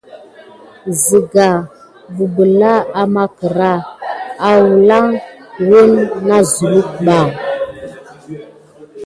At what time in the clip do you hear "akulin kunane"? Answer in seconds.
4.49-6.45